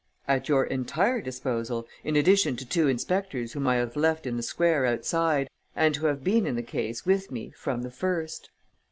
"At 0.27 0.49
your 0.49 0.63
entire 0.65 1.21
disposal, 1.21 1.85
in 2.03 2.15
addition 2.15 2.55
to 2.55 2.65
two 2.65 2.87
inspectors 2.87 3.53
whom 3.53 3.67
I 3.67 3.75
have 3.75 3.95
left 3.95 4.25
in 4.25 4.35
the 4.35 4.41
square 4.41 4.83
outside 4.87 5.47
and 5.75 5.95
who 5.95 6.07
have 6.07 6.23
been 6.23 6.47
in 6.47 6.55
the 6.55 6.63
case, 6.63 7.05
with 7.05 7.29
me, 7.29 7.51
from 7.51 7.83
the 7.83 7.91
first." 7.91 8.49